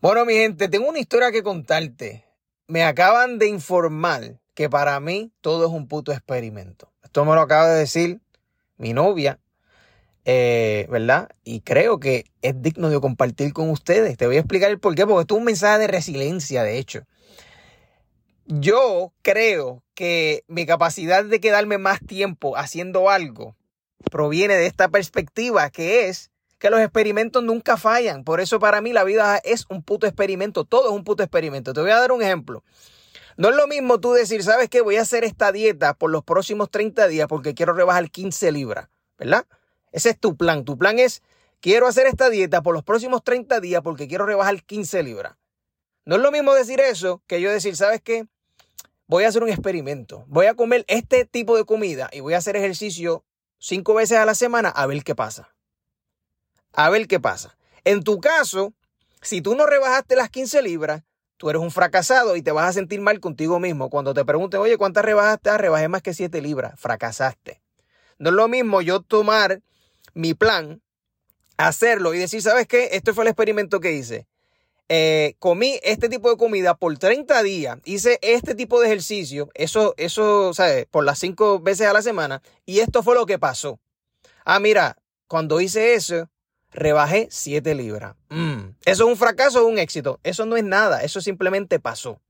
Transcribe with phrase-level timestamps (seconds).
[0.00, 2.24] Bueno, mi gente, tengo una historia que contarte.
[2.66, 6.90] Me acaban de informar que para mí todo es un puto experimento.
[7.04, 8.18] Esto me lo acaba de decir
[8.78, 9.40] mi novia,
[10.24, 11.28] eh, ¿verdad?
[11.44, 14.16] Y creo que es digno de compartir con ustedes.
[14.16, 16.78] Te voy a explicar el por qué, porque esto es un mensaje de resiliencia, de
[16.78, 17.02] hecho.
[18.46, 23.54] Yo creo que mi capacidad de quedarme más tiempo haciendo algo
[24.10, 26.30] proviene de esta perspectiva que es
[26.60, 28.22] que los experimentos nunca fallan.
[28.22, 30.64] Por eso para mí la vida es un puto experimento.
[30.64, 31.72] Todo es un puto experimento.
[31.72, 32.62] Te voy a dar un ejemplo.
[33.38, 34.82] No es lo mismo tú decir, ¿sabes qué?
[34.82, 38.90] Voy a hacer esta dieta por los próximos 30 días porque quiero rebajar 15 libras,
[39.18, 39.46] ¿verdad?
[39.90, 40.66] Ese es tu plan.
[40.66, 41.22] Tu plan es,
[41.60, 45.36] quiero hacer esta dieta por los próximos 30 días porque quiero rebajar 15 libras.
[46.04, 48.26] No es lo mismo decir eso que yo decir, ¿sabes qué?
[49.06, 50.24] Voy a hacer un experimento.
[50.28, 53.24] Voy a comer este tipo de comida y voy a hacer ejercicio
[53.58, 55.54] cinco veces a la semana a ver qué pasa
[56.72, 57.56] a ver qué pasa.
[57.84, 58.72] En tu caso,
[59.22, 61.02] si tú no rebajaste las 15 libras,
[61.36, 63.90] tú eres un fracasado y te vas a sentir mal contigo mismo.
[63.90, 65.50] Cuando te pregunten, oye, ¿cuántas rebajaste?
[65.50, 66.78] Ah, rebajé más que 7 libras.
[66.78, 67.62] Fracasaste.
[68.18, 69.62] No es lo mismo yo tomar
[70.14, 70.82] mi plan,
[71.56, 72.90] hacerlo y decir, ¿sabes qué?
[72.92, 74.26] Este fue el experimento que hice.
[74.88, 79.94] Eh, comí este tipo de comida por 30 días, hice este tipo de ejercicio, eso,
[79.96, 80.86] eso, ¿sabes?
[80.86, 83.78] Por las 5 veces a la semana, y esto fue lo que pasó.
[84.44, 84.96] Ah, mira,
[85.28, 86.28] cuando hice eso,
[86.70, 88.16] rebajé 7 libras.
[88.28, 88.70] Mm.
[88.84, 90.20] ¿Eso es un fracaso o un éxito?
[90.22, 92.20] Eso no es nada, eso simplemente pasó.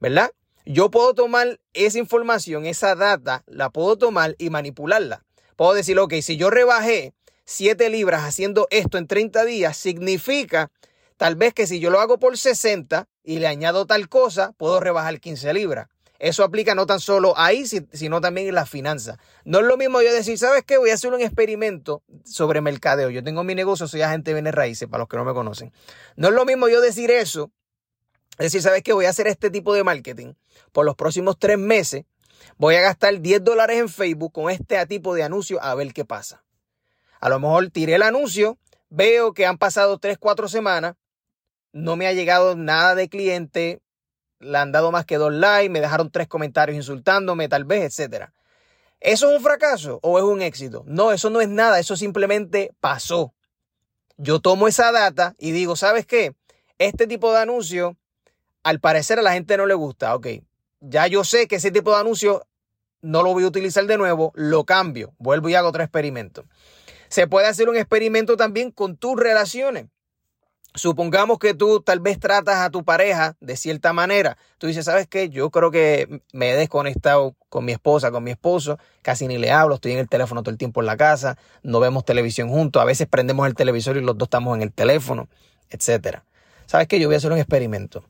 [0.00, 0.30] ¿Verdad?
[0.64, 5.24] Yo puedo tomar esa información, esa data, la puedo tomar y manipularla.
[5.56, 7.12] Puedo decir, ok, si yo rebajé
[7.44, 10.70] 7 libras haciendo esto en 30 días, significa
[11.16, 14.80] tal vez que si yo lo hago por 60 y le añado tal cosa, puedo
[14.80, 15.88] rebajar 15 libras.
[16.20, 19.16] Eso aplica no tan solo ahí, sino también en las finanzas.
[19.44, 20.76] No es lo mismo yo decir, ¿sabes qué?
[20.76, 23.08] Voy a hacer un experimento sobre mercadeo.
[23.08, 25.72] Yo tengo mi negocio, soy agente de bienes raíces, para los que no me conocen.
[26.16, 27.50] No es lo mismo yo decir eso,
[28.32, 28.92] es decir, ¿sabes qué?
[28.92, 30.34] Voy a hacer este tipo de marketing
[30.72, 32.04] por los próximos tres meses.
[32.58, 36.04] Voy a gastar 10 dólares en Facebook con este tipo de anuncio a ver qué
[36.04, 36.44] pasa.
[37.20, 38.58] A lo mejor tiré el anuncio,
[38.90, 40.96] veo que han pasado 3, 4 semanas,
[41.72, 43.80] no me ha llegado nada de cliente,
[44.40, 48.32] le han dado más que dos likes, me dejaron tres comentarios insultándome, tal vez, etcétera.
[49.00, 50.82] ¿Eso es un fracaso o es un éxito?
[50.86, 53.32] No, eso no es nada, eso simplemente pasó.
[54.16, 56.34] Yo tomo esa data y digo, ¿sabes qué?
[56.78, 57.96] Este tipo de anuncio,
[58.62, 60.14] al parecer a la gente no le gusta.
[60.14, 60.26] Ok,
[60.80, 62.46] ya yo sé que ese tipo de anuncio
[63.02, 66.44] no lo voy a utilizar de nuevo, lo cambio, vuelvo y hago otro experimento.
[67.08, 69.86] Se puede hacer un experimento también con tus relaciones.
[70.74, 74.36] Supongamos que tú tal vez tratas a tu pareja de cierta manera.
[74.58, 75.28] Tú dices, ¿sabes qué?
[75.28, 79.50] Yo creo que me he desconectado con mi esposa, con mi esposo, casi ni le
[79.50, 82.80] hablo, estoy en el teléfono todo el tiempo en la casa, no vemos televisión juntos,
[82.80, 85.28] a veces prendemos el televisor y los dos estamos en el teléfono,
[85.70, 86.24] etcétera.
[86.66, 87.00] ¿Sabes qué?
[87.00, 88.04] Yo voy a hacer un experimento.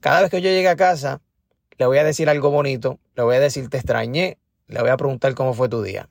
[0.00, 1.22] Cada vez que yo llegue a casa,
[1.78, 4.36] le voy a decir algo bonito, le voy a decir te extrañé,
[4.66, 6.10] le voy a preguntar cómo fue tu día.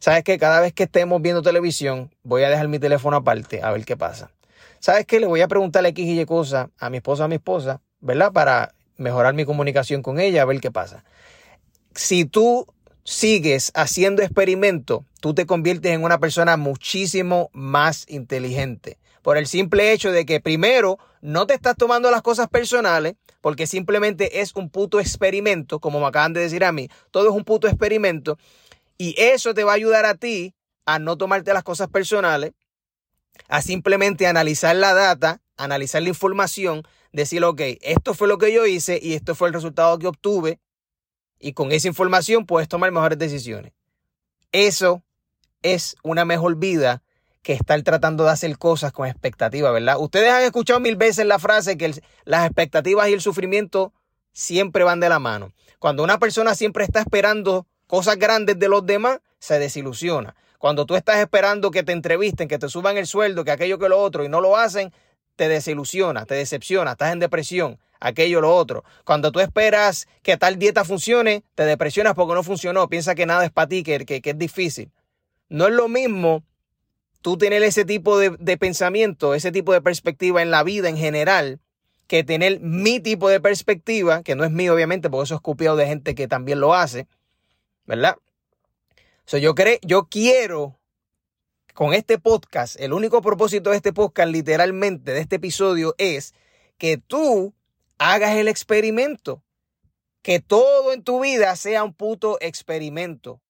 [0.00, 0.36] ¿Sabes qué?
[0.36, 3.96] Cada vez que estemos viendo televisión, voy a dejar mi teléfono aparte a ver qué
[3.96, 4.30] pasa.
[4.78, 5.20] ¿Sabes qué?
[5.20, 8.32] Le voy a preguntar X y Y cosas a mi esposa, a mi esposa, ¿verdad?
[8.32, 11.04] Para mejorar mi comunicación con ella, a ver qué pasa.
[11.94, 12.66] Si tú
[13.04, 18.98] sigues haciendo experimentos, tú te conviertes en una persona muchísimo más inteligente.
[19.22, 23.66] Por el simple hecho de que primero no te estás tomando las cosas personales, porque
[23.66, 27.44] simplemente es un puto experimento, como me acaban de decir a mí, todo es un
[27.44, 28.38] puto experimento.
[28.98, 30.54] Y eso te va a ayudar a ti
[30.84, 32.52] a no tomarte las cosas personales
[33.48, 36.82] a simplemente analizar la data, analizar la información,
[37.12, 40.60] decir, ok, esto fue lo que yo hice y esto fue el resultado que obtuve.
[41.38, 43.72] Y con esa información puedes tomar mejores decisiones.
[44.52, 45.02] Eso
[45.62, 47.02] es una mejor vida
[47.42, 50.00] que estar tratando de hacer cosas con expectativa, ¿verdad?
[50.00, 53.92] Ustedes han escuchado mil veces la frase que las expectativas y el sufrimiento
[54.32, 55.52] siempre van de la mano.
[55.78, 60.34] Cuando una persona siempre está esperando cosas grandes de los demás, se desilusiona.
[60.58, 63.88] Cuando tú estás esperando que te entrevisten, que te suban el sueldo, que aquello que
[63.88, 64.92] lo otro y no lo hacen,
[65.36, 68.84] te desilusiona, te decepciona, estás en depresión, aquello lo otro.
[69.04, 73.44] Cuando tú esperas que tal dieta funcione, te depresionas porque no funcionó, piensa que nada
[73.44, 74.90] es para ti, que, que, es difícil.
[75.48, 76.42] No es lo mismo
[77.20, 80.96] tú tener ese tipo de, de pensamiento, ese tipo de perspectiva en la vida en
[80.96, 81.60] general,
[82.06, 85.76] que tener mi tipo de perspectiva, que no es mío obviamente, porque eso es copiado
[85.76, 87.08] de gente que también lo hace,
[87.84, 88.16] ¿verdad?
[89.26, 90.78] Yo, yo quiero,
[91.74, 96.34] con este podcast, el único propósito de este podcast, literalmente, de este episodio, es
[96.78, 97.54] que tú
[97.98, 99.42] hagas el experimento.
[100.22, 103.40] Que todo en tu vida sea un puto experimento.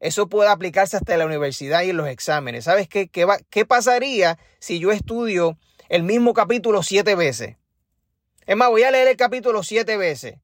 [0.00, 2.64] Eso puede aplicarse hasta la universidad y en los exámenes.
[2.64, 7.56] ¿Sabes qué, qué, qué pasaría si yo estudio el mismo capítulo siete veces.
[8.46, 10.36] Es más, voy a leer el capítulo siete veces.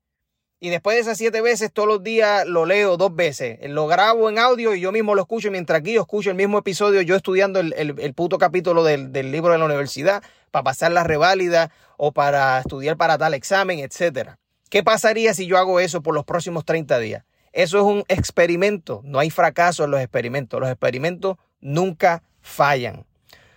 [0.63, 3.59] Y después de esas siete veces, todos los días lo leo dos veces.
[3.71, 5.51] Lo grabo en audio y yo mismo lo escucho.
[5.51, 9.53] Mientras aquí yo escucho el mismo episodio, yo estudiando el, puto capítulo del, del, libro
[9.53, 14.33] de la universidad para pasar la reválida o para estudiar para tal examen, etc.
[14.69, 17.25] ¿Qué pasaría si yo hago eso por los próximos 30 días?
[17.55, 19.01] Eso es un experimento.
[19.03, 20.61] No hay fracaso en los experimentos.
[20.61, 23.07] Los experimentos nunca fallan.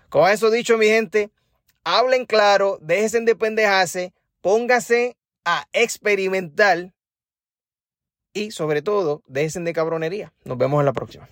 [0.07, 1.31] Con eso dicho, mi gente,
[1.83, 6.93] hablen claro, déjense de pendejarse, póngase a experimentar
[8.33, 10.33] y sobre todo, déjense de cabronería.
[10.43, 11.29] Nos vemos en la próxima.